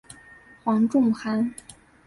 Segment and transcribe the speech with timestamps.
[0.63, 1.53] 黄仲涵。